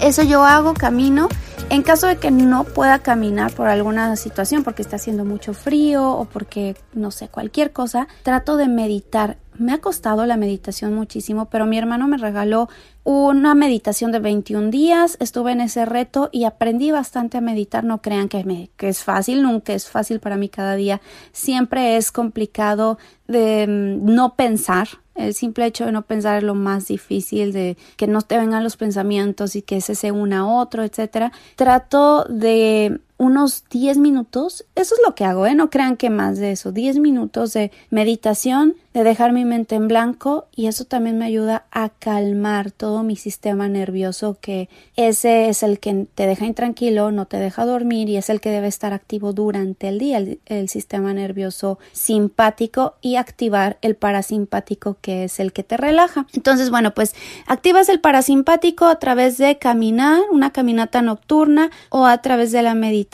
Eso 0.00 0.22
yo 0.22 0.44
hago, 0.44 0.74
camino 0.74 1.28
en 1.70 1.82
caso 1.82 2.08
de 2.08 2.16
que 2.16 2.32
no 2.32 2.64
pueda 2.64 2.98
caminar 2.98 3.52
por 3.52 3.68
alguna 3.68 4.16
situación, 4.16 4.64
porque 4.64 4.82
está 4.82 4.96
haciendo 4.96 5.24
mucho 5.24 5.54
frío 5.54 6.10
o 6.10 6.24
porque, 6.24 6.74
no 6.94 7.12
sé, 7.12 7.28
cualquier 7.28 7.72
cosa, 7.72 8.08
trato 8.24 8.56
de 8.56 8.66
meditar. 8.66 9.38
Me 9.56 9.72
ha 9.72 9.78
costado 9.78 10.26
la 10.26 10.36
meditación 10.36 10.94
muchísimo, 10.94 11.48
pero 11.48 11.66
mi 11.66 11.78
hermano 11.78 12.08
me 12.08 12.16
regaló 12.16 12.68
una 13.04 13.54
meditación 13.54 14.10
de 14.10 14.18
21 14.18 14.70
días, 14.70 15.16
estuve 15.20 15.52
en 15.52 15.60
ese 15.60 15.84
reto 15.84 16.28
y 16.32 16.42
aprendí 16.42 16.90
bastante 16.90 17.38
a 17.38 17.40
meditar. 17.40 17.84
No 17.84 18.02
crean 18.02 18.28
que, 18.28 18.68
es 18.78 19.04
fácil, 19.04 19.42
nunca 19.42 19.72
es 19.72 19.88
fácil 19.88 20.18
para 20.18 20.36
mí 20.36 20.48
cada 20.48 20.74
día. 20.74 21.00
Siempre 21.30 21.96
es 21.96 22.10
complicado 22.10 22.98
de 23.28 23.68
mm, 23.68 24.12
no 24.12 24.34
pensar, 24.34 24.88
el 25.20 25.34
simple 25.34 25.66
hecho 25.66 25.86
de 25.86 25.92
no 25.92 26.02
pensar 26.02 26.38
es 26.38 26.44
lo 26.44 26.54
más 26.54 26.88
difícil, 26.88 27.52
de 27.52 27.76
que 27.96 28.06
no 28.06 28.22
te 28.22 28.38
vengan 28.38 28.64
los 28.64 28.76
pensamientos 28.76 29.56
y 29.56 29.62
que 29.62 29.76
ese 29.76 29.94
se 29.94 30.12
una 30.12 30.40
a 30.40 30.46
otro, 30.46 30.82
etcétera. 30.84 31.32
Trato 31.56 32.24
de 32.24 33.00
unos 33.20 33.64
10 33.68 33.98
minutos, 33.98 34.64
eso 34.74 34.94
es 34.94 35.00
lo 35.06 35.14
que 35.14 35.26
hago, 35.26 35.44
¿eh? 35.44 35.54
No 35.54 35.68
crean 35.68 35.98
que 35.98 36.08
más 36.08 36.38
de 36.38 36.52
eso, 36.52 36.72
10 36.72 37.00
minutos 37.00 37.52
de 37.52 37.70
meditación, 37.90 38.76
de 38.94 39.04
dejar 39.04 39.32
mi 39.32 39.44
mente 39.44 39.74
en 39.76 39.88
blanco 39.88 40.48
y 40.56 40.66
eso 40.66 40.84
también 40.86 41.18
me 41.18 41.26
ayuda 41.26 41.66
a 41.70 41.90
calmar 41.90 42.72
todo 42.72 43.02
mi 43.02 43.14
sistema 43.16 43.68
nervioso 43.68 44.38
que 44.40 44.68
ese 44.96 45.48
es 45.48 45.62
el 45.62 45.78
que 45.78 46.06
te 46.14 46.26
deja 46.26 46.46
intranquilo, 46.46 47.12
no 47.12 47.26
te 47.26 47.36
deja 47.36 47.66
dormir 47.66 48.08
y 48.08 48.16
es 48.16 48.30
el 48.30 48.40
que 48.40 48.50
debe 48.50 48.66
estar 48.66 48.92
activo 48.94 49.32
durante 49.32 49.86
el 49.88 49.98
día, 49.98 50.16
el, 50.16 50.40
el 50.46 50.68
sistema 50.70 51.12
nervioso 51.12 51.78
simpático 51.92 52.94
y 53.02 53.16
activar 53.16 53.78
el 53.82 53.96
parasimpático 53.96 54.96
que 55.00 55.24
es 55.24 55.38
el 55.38 55.52
que 55.52 55.62
te 55.62 55.76
relaja. 55.76 56.26
Entonces, 56.32 56.70
bueno, 56.70 56.92
pues 56.92 57.14
activas 57.46 57.88
el 57.90 58.00
parasimpático 58.00 58.86
a 58.86 58.98
través 58.98 59.36
de 59.36 59.58
caminar, 59.58 60.22
una 60.32 60.50
caminata 60.50 61.00
nocturna 61.02 61.70
o 61.90 62.06
a 62.06 62.22
través 62.22 62.50
de 62.50 62.62
la 62.62 62.74
meditación, 62.74 63.09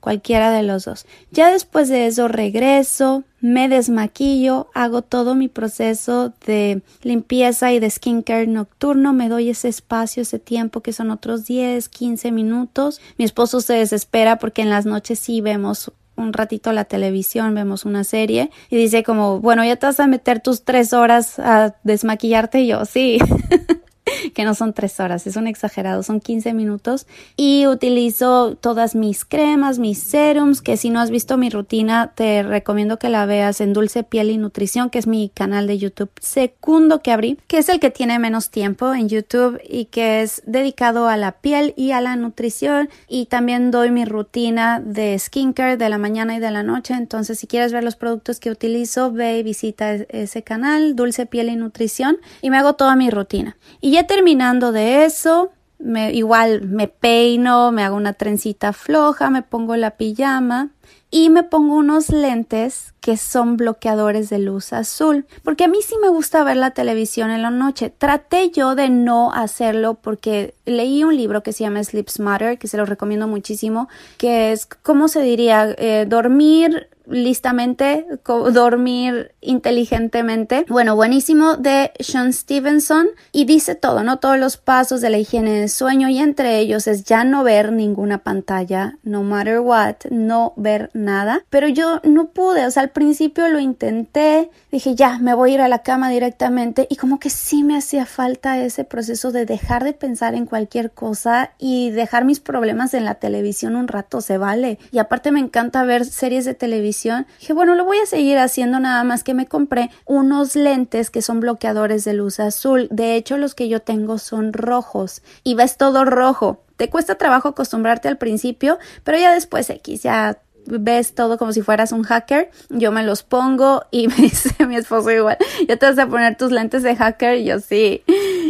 cualquiera 0.00 0.50
de 0.50 0.62
los 0.62 0.84
dos. 0.84 1.06
Ya 1.30 1.50
después 1.50 1.88
de 1.88 2.06
eso 2.06 2.28
regreso, 2.28 3.24
me 3.40 3.68
desmaquillo, 3.68 4.68
hago 4.74 5.02
todo 5.02 5.34
mi 5.34 5.48
proceso 5.48 6.32
de 6.46 6.82
limpieza 7.02 7.72
y 7.72 7.78
de 7.78 7.90
skincare 7.90 8.46
nocturno, 8.46 9.12
me 9.12 9.28
doy 9.28 9.50
ese 9.50 9.68
espacio, 9.68 10.22
ese 10.22 10.38
tiempo 10.38 10.80
que 10.80 10.92
son 10.92 11.10
otros 11.10 11.46
10, 11.46 11.88
15 11.88 12.32
minutos. 12.32 13.00
Mi 13.18 13.24
esposo 13.24 13.60
se 13.60 13.74
desespera 13.74 14.38
porque 14.38 14.62
en 14.62 14.70
las 14.70 14.86
noches 14.86 15.18
sí 15.18 15.40
vemos 15.40 15.92
un 16.16 16.32
ratito 16.32 16.72
la 16.72 16.84
televisión, 16.84 17.54
vemos 17.54 17.84
una 17.84 18.02
serie 18.02 18.50
y 18.70 18.76
dice 18.76 19.02
como, 19.02 19.40
bueno, 19.40 19.64
ya 19.64 19.76
te 19.76 19.86
vas 19.86 20.00
a 20.00 20.06
meter 20.06 20.40
tus 20.40 20.64
tres 20.64 20.92
horas 20.92 21.38
a 21.38 21.76
desmaquillarte 21.84 22.60
y 22.60 22.68
yo, 22.68 22.84
sí. 22.84 23.18
que 24.34 24.44
no 24.44 24.54
son 24.54 24.72
tres 24.72 25.00
horas, 25.00 25.26
es 25.26 25.36
un 25.36 25.46
exagerado, 25.46 26.02
son 26.02 26.20
15 26.20 26.54
minutos. 26.54 27.06
Y 27.36 27.66
utilizo 27.66 28.56
todas 28.56 28.94
mis 28.94 29.24
cremas, 29.24 29.78
mis 29.78 29.98
serums, 29.98 30.62
que 30.62 30.76
si 30.76 30.90
no 30.90 31.00
has 31.00 31.10
visto 31.10 31.36
mi 31.36 31.50
rutina 31.50 32.12
te 32.14 32.42
recomiendo 32.42 32.98
que 32.98 33.08
la 33.08 33.26
veas 33.26 33.60
en 33.60 33.72
Dulce 33.72 34.02
Piel 34.02 34.30
y 34.30 34.38
Nutrición, 34.38 34.90
que 34.90 34.98
es 34.98 35.06
mi 35.06 35.28
canal 35.28 35.66
de 35.66 35.78
YouTube 35.78 36.10
segundo 36.20 37.02
que 37.02 37.12
abrí, 37.12 37.38
que 37.46 37.58
es 37.58 37.68
el 37.68 37.80
que 37.80 37.90
tiene 37.90 38.18
menos 38.18 38.50
tiempo 38.50 38.94
en 38.94 39.08
YouTube 39.08 39.60
y 39.68 39.86
que 39.86 40.22
es 40.22 40.42
dedicado 40.46 41.08
a 41.08 41.16
la 41.16 41.32
piel 41.32 41.74
y 41.76 41.90
a 41.90 42.00
la 42.00 42.16
nutrición. 42.16 42.88
Y 43.08 43.26
también 43.26 43.70
doy 43.70 43.90
mi 43.90 44.04
rutina 44.04 44.80
de 44.80 45.18
skincare 45.18 45.76
de 45.76 45.88
la 45.88 45.98
mañana 45.98 46.36
y 46.36 46.40
de 46.40 46.50
la 46.50 46.62
noche, 46.62 46.94
entonces 46.94 47.38
si 47.38 47.46
quieres 47.46 47.72
ver 47.72 47.84
los 47.84 47.96
productos 47.96 48.40
que 48.40 48.50
utilizo, 48.50 49.10
ve 49.12 49.38
y 49.38 49.42
visita 49.42 49.94
ese 49.94 50.42
canal, 50.42 50.96
Dulce 50.96 51.26
Piel 51.26 51.48
y 51.48 51.56
Nutrición 51.56 52.18
y 52.42 52.50
me 52.50 52.58
hago 52.58 52.74
toda 52.74 52.96
mi 52.96 53.10
rutina. 53.10 53.56
Ya 53.96 54.06
terminando 54.06 54.72
de 54.72 55.06
eso, 55.06 55.52
me, 55.78 56.12
igual 56.12 56.62
me 56.62 56.86
peino, 56.86 57.72
me 57.72 57.82
hago 57.82 57.96
una 57.96 58.12
trencita 58.12 58.74
floja, 58.74 59.30
me 59.30 59.40
pongo 59.40 59.74
la 59.76 59.92
pijama 59.92 60.68
y 61.10 61.30
me 61.30 61.44
pongo 61.44 61.76
unos 61.76 62.10
lentes 62.10 62.92
que 63.00 63.16
son 63.16 63.56
bloqueadores 63.56 64.28
de 64.28 64.38
luz 64.38 64.74
azul, 64.74 65.24
porque 65.42 65.64
a 65.64 65.68
mí 65.68 65.78
sí 65.82 65.94
me 66.02 66.10
gusta 66.10 66.44
ver 66.44 66.58
la 66.58 66.72
televisión 66.72 67.30
en 67.30 67.40
la 67.40 67.50
noche. 67.50 67.88
Traté 67.88 68.50
yo 68.50 68.74
de 68.74 68.90
no 68.90 69.32
hacerlo 69.32 69.94
porque 69.94 70.54
leí 70.66 71.02
un 71.02 71.16
libro 71.16 71.42
que 71.42 71.54
se 71.54 71.64
llama 71.64 71.82
Sleep 71.82 72.10
Smarter, 72.10 72.58
que 72.58 72.68
se 72.68 72.76
lo 72.76 72.84
recomiendo 72.84 73.28
muchísimo, 73.28 73.88
que 74.18 74.52
es, 74.52 74.66
¿cómo 74.66 75.08
se 75.08 75.22
diría? 75.22 75.74
Eh, 75.78 76.04
dormir 76.06 76.88
listamente, 77.08 78.06
dormir 78.52 79.34
inteligentemente. 79.40 80.64
Bueno, 80.68 80.96
buenísimo 80.96 81.56
de 81.56 81.92
Sean 82.00 82.32
Stevenson 82.32 83.08
y 83.32 83.44
dice 83.44 83.74
todo, 83.74 84.02
¿no? 84.02 84.18
Todos 84.18 84.38
los 84.38 84.56
pasos 84.56 85.00
de 85.00 85.10
la 85.10 85.18
higiene 85.18 85.60
del 85.60 85.68
sueño 85.68 86.08
y 86.08 86.18
entre 86.18 86.58
ellos 86.58 86.86
es 86.86 87.04
ya 87.04 87.24
no 87.24 87.44
ver 87.44 87.72
ninguna 87.72 88.18
pantalla, 88.18 88.98
no 89.02 89.22
matter 89.22 89.60
what, 89.60 89.96
no 90.10 90.52
ver 90.56 90.90
nada. 90.94 91.44
Pero 91.50 91.68
yo 91.68 92.00
no 92.04 92.28
pude, 92.28 92.66
o 92.66 92.70
sea, 92.70 92.82
al 92.82 92.90
principio 92.90 93.48
lo 93.48 93.58
intenté, 93.58 94.50
dije 94.70 94.94
ya, 94.94 95.18
me 95.18 95.34
voy 95.34 95.52
a 95.52 95.54
ir 95.54 95.60
a 95.60 95.68
la 95.68 95.82
cama 95.82 96.10
directamente 96.10 96.86
y 96.90 96.96
como 96.96 97.20
que 97.20 97.30
sí 97.30 97.62
me 97.62 97.76
hacía 97.76 98.06
falta 98.06 98.58
ese 98.58 98.84
proceso 98.84 99.32
de 99.32 99.46
dejar 99.46 99.84
de 99.84 99.92
pensar 99.92 100.34
en 100.34 100.46
cualquier 100.46 100.90
cosa 100.90 101.52
y 101.58 101.90
dejar 101.90 102.24
mis 102.24 102.40
problemas 102.40 102.94
en 102.94 103.04
la 103.04 103.16
televisión 103.16 103.76
un 103.76 103.88
rato, 103.88 104.20
se 104.20 104.38
vale. 104.38 104.78
Y 104.92 104.98
aparte 104.98 105.30
me 105.30 105.40
encanta 105.40 105.84
ver 105.84 106.04
series 106.04 106.44
de 106.44 106.54
televisión 106.54 106.95
Dije, 107.02 107.52
bueno, 107.52 107.74
lo 107.74 107.84
voy 107.84 107.98
a 107.98 108.06
seguir 108.06 108.38
haciendo 108.38 108.80
nada 108.80 109.04
más 109.04 109.22
que 109.22 109.34
me 109.34 109.46
compré 109.46 109.90
unos 110.04 110.56
lentes 110.56 111.10
que 111.10 111.22
son 111.22 111.40
bloqueadores 111.40 112.04
de 112.04 112.14
luz 112.14 112.40
azul. 112.40 112.88
De 112.90 113.16
hecho, 113.16 113.38
los 113.38 113.54
que 113.54 113.68
yo 113.68 113.80
tengo 113.80 114.18
son 114.18 114.52
rojos. 114.52 115.22
Y 115.44 115.54
ves 115.54 115.76
todo 115.76 116.04
rojo. 116.04 116.62
Te 116.76 116.90
cuesta 116.90 117.14
trabajo 117.14 117.48
acostumbrarte 117.48 118.08
al 118.08 118.18
principio, 118.18 118.78
pero 119.02 119.18
ya 119.18 119.32
después 119.32 119.70
X, 119.70 120.02
ya 120.02 120.38
ves 120.66 121.14
todo 121.14 121.38
como 121.38 121.52
si 121.52 121.62
fueras 121.62 121.92
un 121.92 122.02
hacker, 122.02 122.50
yo 122.70 122.92
me 122.92 123.02
los 123.02 123.22
pongo 123.22 123.84
y 123.90 124.08
me 124.08 124.16
dice 124.16 124.66
mi 124.66 124.76
esposo 124.76 125.10
igual, 125.10 125.38
ya 125.66 125.76
te 125.76 125.86
vas 125.86 125.98
a 125.98 126.06
poner 126.06 126.36
tus 126.36 126.52
lentes 126.52 126.82
de 126.82 126.96
hacker 126.96 127.38
y 127.38 127.44
yo 127.44 127.60
sí, 127.60 128.02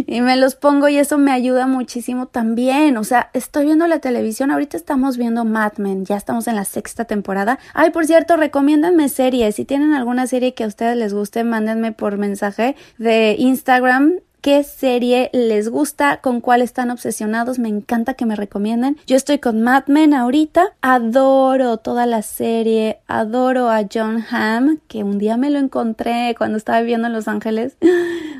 y 0.06 0.20
me 0.20 0.36
los 0.36 0.54
pongo 0.54 0.88
y 0.88 0.96
eso 0.98 1.18
me 1.18 1.32
ayuda 1.32 1.66
muchísimo 1.66 2.26
también, 2.26 2.96
o 2.96 3.04
sea, 3.04 3.30
estoy 3.32 3.66
viendo 3.66 3.86
la 3.86 3.98
televisión, 3.98 4.50
ahorita 4.50 4.76
estamos 4.76 5.16
viendo 5.16 5.44
Mad 5.44 5.74
Men, 5.78 6.04
ya 6.04 6.16
estamos 6.16 6.48
en 6.48 6.56
la 6.56 6.64
sexta 6.64 7.04
temporada, 7.04 7.58
ay, 7.74 7.90
por 7.90 8.06
cierto, 8.06 8.36
recomiéndanme 8.36 9.08
series, 9.08 9.56
si 9.56 9.64
tienen 9.64 9.94
alguna 9.94 10.26
serie 10.26 10.54
que 10.54 10.64
a 10.64 10.66
ustedes 10.66 10.96
les 10.96 11.14
guste, 11.14 11.44
mándenme 11.44 11.92
por 11.92 12.18
mensaje 12.18 12.76
de 12.98 13.36
Instagram 13.38 14.20
qué 14.46 14.62
serie 14.62 15.28
les 15.32 15.68
gusta, 15.68 16.18
con 16.18 16.40
cuál 16.40 16.62
están 16.62 16.92
obsesionados. 16.92 17.58
Me 17.58 17.68
encanta 17.68 18.14
que 18.14 18.26
me 18.26 18.36
recomienden. 18.36 18.96
Yo 19.04 19.16
estoy 19.16 19.40
con 19.40 19.60
Mad 19.60 19.88
Men 19.88 20.14
ahorita. 20.14 20.72
Adoro 20.82 21.78
toda 21.78 22.06
la 22.06 22.22
serie. 22.22 23.00
Adoro 23.08 23.68
a 23.68 23.80
John 23.92 24.24
Hamm, 24.30 24.78
que 24.86 25.02
un 25.02 25.18
día 25.18 25.36
me 25.36 25.50
lo 25.50 25.58
encontré 25.58 26.36
cuando 26.38 26.58
estaba 26.58 26.78
viviendo 26.78 27.08
en 27.08 27.14
Los 27.14 27.26
Ángeles. 27.26 27.76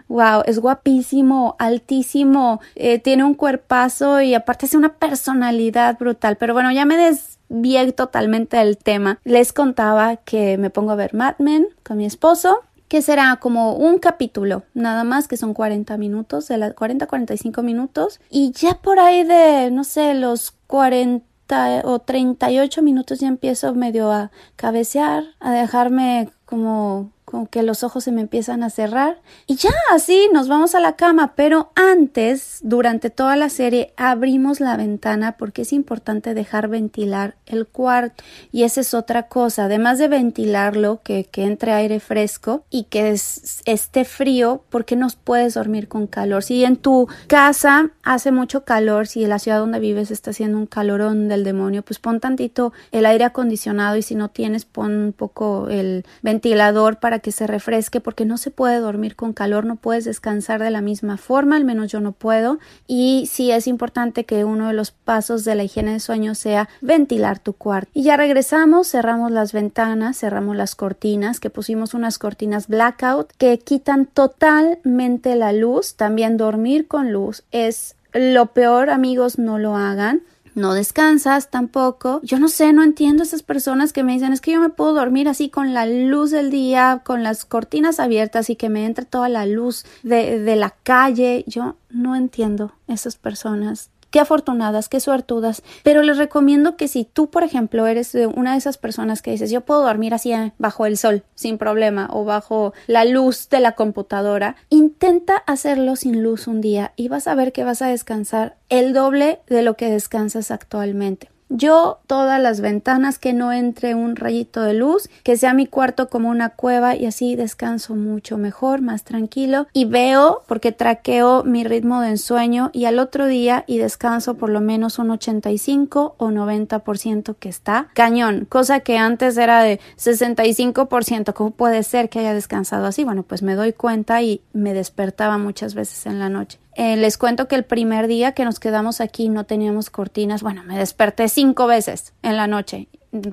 Wow, 0.09 0.43
es 0.47 0.61
guapísimo, 0.61 1.57
altísimo, 1.59 2.61
eh, 2.77 3.01
tiene 3.01 3.25
un 3.25 3.35
cuerpazo 3.35 4.21
y 4.21 4.35
aparte 4.35 4.67
es 4.67 4.75
una 4.75 4.93
personalidad 4.93 5.99
brutal. 5.99 6.37
Pero 6.37 6.55
bueno, 6.55 6.71
ya 6.71 6.85
me 6.85 6.97
desvié 6.97 7.91
totalmente 7.91 8.57
del 8.57 8.79
tema. 8.79 9.19
Les 9.25 9.53
contaba 9.53 10.15
que 10.15 10.59
me 10.59 10.71
pongo 10.71 10.93
a 10.93 10.95
ver 10.95 11.13
Mad 11.13 11.35
Men 11.39 11.67
con 11.83 11.97
mi 11.97 12.07
esposo 12.07 12.61
que 12.89 13.03
será 13.03 13.37
como 13.37 13.75
un 13.75 13.99
capítulo, 13.99 14.63
nada 14.75 15.05
más 15.05 15.29
que 15.29 15.37
son 15.37 15.55
40 15.55 15.97
minutos, 15.97 16.49
de 16.49 16.59
las 16.59 16.75
40 16.75 17.07
45 17.07 17.63
minutos 17.63 18.21
y 18.31 18.53
ya 18.53 18.75
por 18.75 18.99
ahí 18.99 19.25
de 19.25 19.71
no 19.71 19.85
sé, 19.85 20.15
los 20.15 20.53
40 20.67 21.83
o 21.85 21.99
38 22.01 22.83
minutos 22.83 23.21
ya 23.21 23.29
empiezo 23.29 23.75
medio 23.75 24.11
a 24.11 24.31
cabecear, 24.57 25.25
a 25.41 25.53
dejarme 25.53 26.31
como 26.45 27.13
como 27.27 27.49
que 27.49 27.65
los 27.65 27.83
ojos 27.83 28.05
se 28.05 28.13
me 28.13 28.21
empiezan 28.21 28.63
a 28.63 28.71
cerrar. 28.71 29.21
Y 29.49 29.57
ya 29.57 29.73
así 29.93 30.29
nos 30.33 30.47
vamos 30.47 30.77
a 30.77 30.81
la 30.81 30.95
cama, 30.95 31.33
pero 31.35 31.73
antes, 31.75 32.61
durante 32.63 33.11
toda 33.11 33.35
la 33.35 33.51
serie, 33.51 33.93
abrimos 33.97 34.61
la 34.61 34.77
ventana 34.77 35.37
porque 35.37 35.63
es 35.63 35.73
importante 35.73 36.35
dejar 36.35 36.69
ventilar 36.69 37.35
el 37.45 37.67
cuarto. 37.67 38.23
Y 38.53 38.63
esa 38.63 38.81
es 38.81 38.95
otra 38.95 39.25
cosa, 39.25 39.65
además 39.65 39.99
de 39.99 40.07
ventilarlo, 40.07 41.01
que, 41.03 41.25
que 41.25 41.43
entre 41.43 41.73
aire 41.73 41.99
fresco 41.99 42.65
y 42.71 42.85
que 42.85 43.11
esté 43.11 44.05
frío, 44.05 44.63
porque 44.71 44.95
no 44.95 45.09
puedes 45.25 45.55
dormir 45.55 45.89
con 45.89 46.07
calor. 46.07 46.45
Si 46.45 46.65
en 46.65 46.77
tu 46.77 47.09
casa 47.27 47.91
hace 48.05 48.31
mucho 48.31 48.65
calor, 48.65 49.09
si 49.09 49.25
en 49.25 49.31
la 49.31 49.41
ciudad 49.41 49.59
donde 49.59 49.81
vives 49.81 50.13
está 50.13 50.31
haciendo 50.31 50.59
un 50.59 50.67
calorón 50.67 51.29
del 51.29 51.43
demonio, 51.43 51.83
pues 51.83 51.99
pon 51.99 52.21
tantito 52.21 52.73
el 52.93 53.05
aire 53.05 53.25
acondicionado 53.25 53.97
y 53.97 54.03
si 54.03 54.15
no 54.15 54.29
tienes, 54.29 54.65
pon 54.65 54.93
un 54.93 55.13
poco 55.13 55.69
el 55.69 56.05
ventilador 56.23 57.01
para 57.01 57.17
que 57.19 57.26
se 57.33 57.47
refresque 57.47 58.01
porque 58.01 58.25
no 58.25 58.39
se 58.39 58.51
puede 58.51 58.79
dormir 58.79 59.17
con 59.17 59.33
calor, 59.33 59.65
no 59.65 59.77
puedes 59.77 60.05
descansar 60.05 60.63
de 60.63 60.71
la 60.71 60.81
misma 60.81 61.17
forma, 61.17 61.57
al 61.57 61.65
menos 61.65 61.91
yo 61.91 62.01
no 62.01 62.13
puedo. 62.13 62.59
Y 62.87 63.29
sí 63.31 63.51
es 63.51 63.67
importante 63.67 64.25
que 64.25 64.45
uno 64.45 64.69
de 64.69 64.75
los 64.75 64.91
pasos 64.91 65.45
de 65.45 65.55
la 65.55 65.65
higiene 65.65 65.93
de 65.93 66.01
sueño 66.01 66.35
sea 66.35 66.69
ventilar 66.81 67.39
tu 67.39 67.53
cuarto. 67.53 67.91
Y 67.95 68.03
ya 68.03 68.17
regresamos, 68.17 68.91
cerramos 68.91 69.31
las 69.31 69.53
ventanas, 69.53 70.19
cerramos 70.19 70.57
las 70.57 70.75
cortinas, 70.75 71.41
que 71.41 71.51
pusimos 71.51 71.95
unas 71.95 72.19
cortinas 72.19 72.69
blackout 72.69 73.33
que 73.39 73.59
quitan 73.59 74.07
totalmente 74.07 75.37
la 75.37 75.53
luz. 75.53 75.95
También 75.95 76.37
dormir 76.37 76.87
con 76.87 77.13
luz 77.13 77.45
es 77.51 77.97
lo 78.13 78.47
peor, 78.47 78.91
amigos, 78.91 79.39
no 79.39 79.59
lo 79.59 79.77
hagan 79.77 80.23
no 80.57 80.73
descansas 80.73 81.51
tampoco. 81.51 82.21
Yo 82.25 82.39
no 82.39 82.49
sé, 82.49 82.73
no 82.73 82.83
entiendo 82.83 83.23
esas 83.23 83.43
personas 83.43 83.93
que 83.93 84.03
me 84.03 84.15
dicen 84.15 84.33
es 84.33 84.41
que 84.41 84.53
yo 84.53 84.61
me 84.61 84.71
puedo 84.71 84.95
dormir 84.95 85.29
así 85.29 85.51
con 85.51 85.75
la 85.75 85.85
luz 85.87 86.31
del 86.31 86.51
día, 86.51 87.03
con 87.05 87.23
las 87.23 87.45
cortinas 87.45 88.01
abiertas 88.01 88.49
y 88.49 88.57
que 88.57 88.71
me 88.71 88.87
entre 88.87 89.05
toda 89.05 89.29
la 89.29 89.45
luz 89.45 89.85
de, 90.03 90.41
de 90.41 90.57
la 90.57 90.71
calle. 90.83 91.45
Yo 91.47 91.77
no 91.91 92.17
entiendo 92.17 92.73
esas 92.89 93.17
personas 93.17 93.91
qué 94.17 94.21
afortunadas, 94.21 94.89
qué 94.89 94.99
suertudas. 94.99 95.63
Pero 95.83 96.03
les 96.03 96.17
recomiendo 96.17 96.79
que 96.79 96.89
si 96.89 97.05
tú, 97.05 97.29
por 97.29 97.43
ejemplo, 97.43 97.87
eres 97.87 98.17
una 98.35 98.53
de 98.53 98.57
esas 98.57 98.79
personas 98.79 99.21
que 99.21 99.31
dices, 99.31 99.51
yo 99.51 99.61
puedo 99.61 99.83
dormir 99.83 100.15
así 100.15 100.33
eh, 100.33 100.55
bajo 100.57 100.87
el 100.87 100.97
sol, 100.97 101.23
sin 101.35 101.59
problema, 101.59 102.09
o 102.11 102.25
bajo 102.25 102.73
la 102.87 103.05
luz 103.05 103.51
de 103.51 103.61
la 103.61 103.73
computadora, 103.73 104.57
intenta 104.71 105.37
hacerlo 105.37 105.97
sin 105.97 106.23
luz 106.23 106.47
un 106.47 106.63
día 106.63 106.95
y 106.97 107.09
vas 107.09 107.29
a 107.29 107.35
ver 107.35 107.53
que 107.53 107.65
vas 107.65 107.83
a 107.83 107.89
descansar 107.89 108.57
el 108.71 108.95
doble 108.95 109.41
de 109.49 109.61
lo 109.61 109.77
que 109.77 109.91
descansas 109.91 110.51
actualmente. 110.51 111.29
Yo 111.49 112.01
todas 112.09 112.41
las 112.41 112.61
ventanas 112.61 113.19
que 113.19 113.33
no 113.33 113.53
entre 113.53 113.95
un 113.95 114.17
rayito 114.17 114.63
de 114.63 114.75
luz, 114.75 115.09
que 115.23 115.37
sea 115.37 115.55
mi 115.55 115.67
cuarto 115.67 116.09
como 116.09 116.29
una 116.29 116.51
cueva 116.51 116.97
y 116.97 117.07
así 117.07 117.37
descanso 117.37 117.95
mucho 117.95 118.37
mejor, 118.37 118.83
más 118.83 119.05
tranquilo 119.05 119.69
y 119.73 119.85
veo 119.85 120.43
porque 120.49 120.73
traqueo 120.73 121.45
mi 121.45 121.63
ritmo 121.63 122.01
de 122.01 122.11
ensueño 122.11 122.71
y 122.73 122.87
al 122.87 122.99
otro 122.99 123.27
día 123.27 123.63
y 123.69 123.79
descanso 123.79 124.35
por 124.35 124.51
lo 124.51 124.61
menos 124.61 124.99
un 124.99 125.11
85 125.13 126.17
o 126.19 126.29
90% 126.31 127.37
que 127.39 127.49
está 127.49 127.89
cañón, 127.95 128.47
cosa 128.49 128.81
que 128.81 128.99
antes 128.99 129.37
era 129.37 129.63
de 129.63 129.79
65%, 129.99 131.33
¿cómo 131.33 131.53
puede 131.53 131.85
ser 131.85 132.09
que 132.09 132.19
haya 132.19 132.35
descansado 132.35 132.87
así? 132.87 133.05
Bueno, 133.05 133.23
pues 133.23 133.43
me 133.43 133.55
doy 133.55 133.73
cuenta 133.73 134.21
y 134.21 134.41
me 134.53 134.75
despertaba 134.75 135.39
muchas 135.39 135.75
veces 135.75 136.07
en 136.07 136.19
la 136.19 136.29
noche. 136.29 136.59
Eh, 136.77 136.97
les 136.97 137.17
cuento 137.17 137.49
que 137.49 137.55
el 137.55 137.65
primer 137.65 138.07
día 138.07 138.33
que 138.33 138.45
nos 138.45 138.61
quedamos 138.61 139.01
aquí 139.01 139.31
no 139.31 139.45
teníamos 139.45 139.89
cortinas. 139.89 140.43
Bueno, 140.43 140.63
me 140.63 140.79
desperté 140.79 141.29
cinco 141.29 141.67
veces 141.67 142.13
en 142.23 142.37
la 142.37 142.47
noche. 142.47 142.89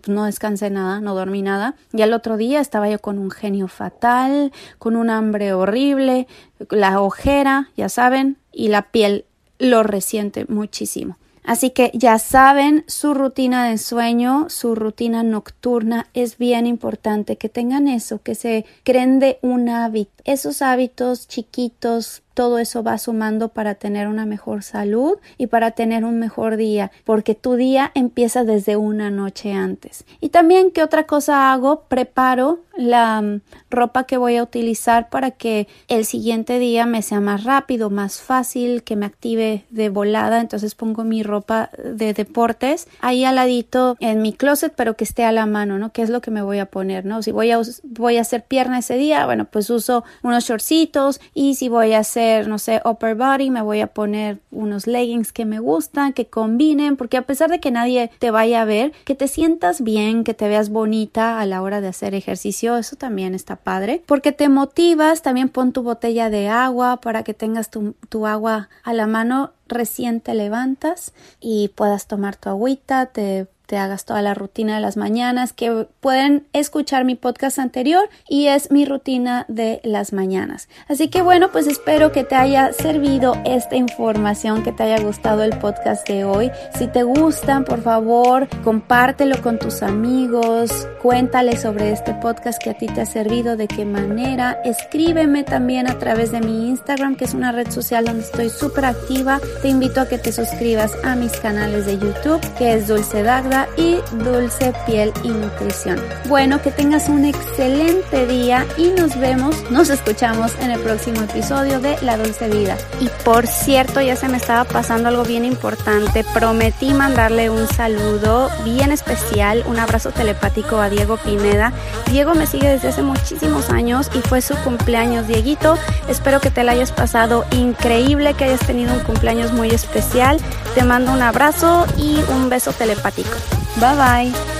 No 0.07 0.23
descansé 0.23 0.69
nada, 0.69 1.01
no 1.01 1.13
dormí 1.13 1.41
nada. 1.41 1.75
Y 1.91 2.01
al 2.03 2.13
otro 2.13 2.37
día 2.37 2.61
estaba 2.61 2.89
yo 2.89 2.99
con 2.99 3.19
un 3.19 3.31
genio 3.31 3.67
fatal, 3.67 4.53
con 4.79 4.95
un 4.95 5.09
hambre 5.09 5.51
horrible, 5.51 6.27
la 6.69 7.01
ojera, 7.01 7.69
ya 7.75 7.89
saben, 7.89 8.37
y 8.53 8.69
la 8.69 8.83
piel 8.91 9.25
lo 9.59 9.83
resiente 9.83 10.45
muchísimo. 10.47 11.17
Así 11.43 11.71
que 11.71 11.91
ya 11.93 12.19
saben, 12.19 12.85
su 12.87 13.13
rutina 13.13 13.67
de 13.67 13.77
sueño, 13.77 14.45
su 14.47 14.75
rutina 14.75 15.23
nocturna 15.23 16.07
es 16.13 16.37
bien 16.37 16.65
importante 16.65 17.35
que 17.35 17.49
tengan 17.49 17.89
eso, 17.89 18.21
que 18.21 18.35
se 18.35 18.65
creen 18.83 19.19
de 19.19 19.39
un 19.41 19.67
hábito. 19.67 20.11
Esos 20.23 20.61
hábitos 20.61 21.27
chiquitos, 21.27 22.22
todo 22.33 22.57
eso 22.59 22.83
va 22.83 22.97
sumando 22.97 23.49
para 23.49 23.75
tener 23.75 24.07
una 24.07 24.25
mejor 24.25 24.63
salud 24.63 25.17
y 25.37 25.47
para 25.47 25.71
tener 25.71 26.05
un 26.05 26.19
mejor 26.19 26.57
día, 26.57 26.91
porque 27.03 27.35
tu 27.35 27.55
día 27.55 27.91
empieza 27.93 28.43
desde 28.43 28.75
una 28.75 29.11
noche 29.11 29.53
antes. 29.53 30.05
Y 30.19 30.29
también, 30.29 30.71
¿qué 30.71 30.83
otra 30.83 31.03
cosa 31.03 31.51
hago? 31.51 31.83
Preparo 31.87 32.59
la 32.75 33.21
mm, 33.21 33.41
ropa 33.69 34.05
que 34.05 34.17
voy 34.17 34.37
a 34.37 34.43
utilizar 34.43 35.09
para 35.09 35.31
que 35.31 35.67
el 35.87 36.05
siguiente 36.05 36.57
día 36.59 36.85
me 36.85 37.01
sea 37.01 37.19
más 37.19 37.43
rápido, 37.43 37.89
más 37.89 38.19
fácil, 38.19 38.83
que 38.83 38.95
me 38.95 39.05
active 39.05 39.65
de 39.69 39.89
volada. 39.89 40.41
Entonces 40.41 40.73
pongo 40.73 41.03
mi 41.03 41.23
ropa 41.23 41.69
de 41.83 42.13
deportes 42.13 42.87
ahí 42.99 43.25
al 43.25 43.35
ladito 43.35 43.95
en 43.99 44.21
mi 44.21 44.33
closet, 44.33 44.73
pero 44.75 44.95
que 44.95 45.03
esté 45.03 45.23
a 45.23 45.31
la 45.31 45.45
mano, 45.45 45.77
¿no? 45.77 45.91
¿Qué 45.91 46.01
es 46.01 46.09
lo 46.09 46.21
que 46.21 46.31
me 46.31 46.41
voy 46.41 46.59
a 46.59 46.65
poner, 46.65 47.05
¿no? 47.05 47.21
Si 47.21 47.31
voy 47.31 47.51
a, 47.51 47.61
voy 47.83 48.17
a 48.17 48.21
hacer 48.21 48.43
pierna 48.43 48.79
ese 48.79 48.95
día, 48.95 49.25
bueno, 49.25 49.45
pues 49.45 49.69
uso 49.69 50.03
unos 50.23 50.45
shortcitos 50.45 51.21
y 51.33 51.55
si 51.55 51.69
voy 51.69 51.93
a 51.93 51.99
hacer 51.99 52.22
no 52.47 52.59
sé, 52.59 52.81
upper 52.85 53.15
body, 53.15 53.49
me 53.49 53.61
voy 53.61 53.81
a 53.81 53.87
poner 53.87 54.39
unos 54.51 54.87
leggings 54.87 55.31
que 55.31 55.45
me 55.45 55.59
gustan, 55.59 56.13
que 56.13 56.27
combinen, 56.27 56.97
porque 56.97 57.17
a 57.17 57.23
pesar 57.23 57.49
de 57.49 57.59
que 57.59 57.71
nadie 57.71 58.11
te 58.19 58.31
vaya 58.31 58.61
a 58.61 58.65
ver, 58.65 58.91
que 59.05 59.15
te 59.15 59.27
sientas 59.27 59.81
bien, 59.81 60.23
que 60.23 60.33
te 60.33 60.47
veas 60.47 60.69
bonita 60.69 61.39
a 61.39 61.45
la 61.45 61.61
hora 61.61 61.81
de 61.81 61.87
hacer 61.87 62.15
ejercicio, 62.15 62.77
eso 62.77 62.95
también 62.95 63.35
está 63.35 63.55
padre, 63.55 64.03
porque 64.05 64.31
te 64.31 64.49
motivas, 64.49 65.21
también 65.21 65.49
pon 65.49 65.73
tu 65.73 65.83
botella 65.83 66.29
de 66.29 66.47
agua 66.49 66.97
para 66.97 67.23
que 67.23 67.33
tengas 67.33 67.69
tu, 67.69 67.95
tu 68.09 68.27
agua 68.27 68.69
a 68.83 68.93
la 68.93 69.07
mano 69.07 69.51
recién 69.67 70.21
te 70.21 70.33
levantas 70.33 71.13
y 71.39 71.69
puedas 71.69 72.07
tomar 72.07 72.35
tu 72.35 72.49
agüita, 72.49 73.07
te 73.07 73.47
te 73.65 73.77
hagas 73.77 74.05
toda 74.05 74.21
la 74.21 74.33
rutina 74.33 74.75
de 74.75 74.81
las 74.81 74.97
mañanas, 74.97 75.53
que 75.53 75.87
pueden 76.01 76.45
escuchar 76.53 77.05
mi 77.05 77.15
podcast 77.15 77.59
anterior 77.59 78.09
y 78.27 78.47
es 78.47 78.71
mi 78.71 78.85
rutina 78.85 79.45
de 79.47 79.79
las 79.83 80.13
mañanas. 80.13 80.67
Así 80.87 81.07
que 81.07 81.21
bueno, 81.21 81.51
pues 81.51 81.67
espero 81.67 82.11
que 82.11 82.23
te 82.23 82.35
haya 82.35 82.73
servido 82.73 83.35
esta 83.45 83.75
información, 83.75 84.63
que 84.63 84.71
te 84.71 84.83
haya 84.83 85.03
gustado 85.03 85.43
el 85.43 85.57
podcast 85.57 86.07
de 86.07 86.25
hoy. 86.25 86.51
Si 86.77 86.87
te 86.87 87.03
gustan, 87.03 87.63
por 87.63 87.81
favor, 87.81 88.47
compártelo 88.63 89.41
con 89.41 89.59
tus 89.59 89.81
amigos, 89.81 90.87
cuéntale 91.01 91.57
sobre 91.57 91.91
este 91.91 92.13
podcast 92.15 92.61
que 92.61 92.71
a 92.71 92.77
ti 92.77 92.87
te 92.87 93.01
ha 93.01 93.05
servido, 93.05 93.55
de 93.55 93.67
qué 93.67 93.85
manera. 93.85 94.59
Escríbeme 94.65 95.43
también 95.43 95.89
a 95.89 95.97
través 95.99 96.31
de 96.31 96.41
mi 96.41 96.67
Instagram, 96.67 97.15
que 97.15 97.25
es 97.25 97.33
una 97.33 97.51
red 97.51 97.71
social 97.71 98.05
donde 98.05 98.23
estoy 98.23 98.49
súper 98.49 98.85
activa. 98.85 99.39
Te 99.61 99.69
invito 99.69 100.01
a 100.01 100.07
que 100.07 100.17
te 100.17 100.31
suscribas 100.33 100.91
a 101.03 101.15
mis 101.15 101.31
canales 101.33 101.85
de 101.85 101.97
YouTube, 101.97 102.41
que 102.57 102.73
es 102.73 102.87
Dulce 102.87 103.23
Dagda 103.23 103.52
y 103.77 103.97
Dulce 104.23 104.73
Piel 104.85 105.13
y 105.23 105.29
Nutrición. 105.29 105.99
Bueno, 106.27 106.61
que 106.61 106.71
tengas 106.71 107.07
un 107.07 107.23
excelente 107.25 108.25
día 108.25 108.65
y 108.77 108.87
nos 108.89 109.19
vemos, 109.19 109.55
nos 109.69 109.89
escuchamos 109.89 110.53
en 110.59 110.71
el 110.71 110.79
próximo 110.79 111.21
episodio 111.21 111.79
de 111.79 111.95
La 112.01 112.17
Dulce 112.17 112.49
Vida. 112.49 112.75
Y 112.99 113.09
por 113.23 113.45
cierto, 113.45 114.01
ya 114.01 114.15
se 114.15 114.27
me 114.27 114.37
estaba 114.37 114.63
pasando 114.63 115.09
algo 115.09 115.23
bien 115.23 115.45
importante. 115.45 116.25
Prometí 116.33 116.93
mandarle 116.93 117.49
un 117.49 117.67
saludo 117.67 118.49
bien 118.63 118.91
especial, 118.91 119.63
un 119.67 119.77
abrazo 119.77 120.11
telepático 120.11 120.77
a 120.77 120.89
Diego 120.89 121.17
Pineda. 121.17 121.73
Diego 122.09 122.33
me 122.33 122.47
sigue 122.47 122.69
desde 122.69 122.89
hace 122.89 123.03
muchísimos 123.03 123.69
años 123.69 124.09
y 124.15 124.19
fue 124.21 124.41
su 124.41 124.55
cumpleaños, 124.57 125.27
Dieguito. 125.27 125.77
Espero 126.09 126.41
que 126.41 126.49
te 126.49 126.63
la 126.63 126.71
hayas 126.71 126.91
pasado 126.91 127.45
increíble, 127.51 128.33
que 128.33 128.45
hayas 128.45 128.65
tenido 128.65 128.93
un 128.93 129.01
cumpleaños 129.01 129.53
muy 129.53 129.69
especial. 129.69 130.39
Te 130.75 130.83
mando 130.83 131.11
un 131.11 131.21
abrazo 131.21 131.85
y 131.97 132.21
un 132.29 132.49
beso 132.49 132.71
telepático. 132.73 133.29
Bye 133.77 133.95
bye. 133.95 134.52